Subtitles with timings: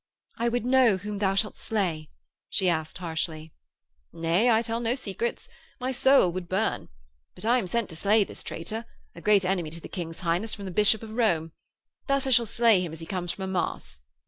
[0.39, 2.09] 'I would know whom thou shalt slay,'
[2.49, 3.53] she asked harshly.
[4.11, 5.47] 'Nay, I tell no secrets.
[5.79, 6.89] My soul would burn.
[7.35, 10.55] But I am sent to slay this traitor a great enemy to the King's Highness,
[10.55, 11.51] from the Bishop of Rome.
[12.07, 14.01] Thus I shall slay him as he comes from a Mass.'